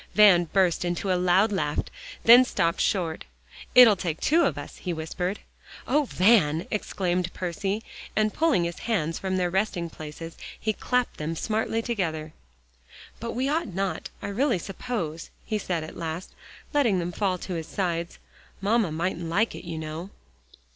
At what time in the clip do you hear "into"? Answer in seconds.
0.83-1.11